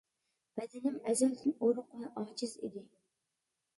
بەدىنىم 0.59 0.95
ئەزەلدىن 1.11 1.53
ئۇرۇق 1.67 1.93
ۋە 1.99 2.09
ئاجىز 2.23 2.57
ئىدى. 2.65 2.87